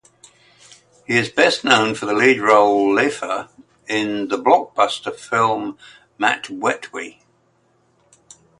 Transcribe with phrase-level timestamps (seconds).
[1.05, 3.49] He is best known for the lead role "Lefa"
[3.87, 5.77] in the blockbuster film
[6.19, 7.19] "Matwetwe".